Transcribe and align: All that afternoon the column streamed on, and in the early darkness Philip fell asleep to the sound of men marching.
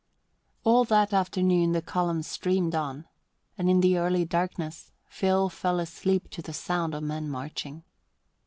All 0.63 0.83
that 0.85 1.13
afternoon 1.13 1.73
the 1.73 1.81
column 1.83 2.23
streamed 2.23 2.73
on, 2.73 3.05
and 3.55 3.69
in 3.69 3.81
the 3.81 3.99
early 3.99 4.25
darkness 4.25 4.91
Philip 5.07 5.51
fell 5.53 5.79
asleep 5.79 6.31
to 6.31 6.41
the 6.41 6.53
sound 6.53 6.95
of 6.95 7.03
men 7.03 7.29
marching. 7.29 7.83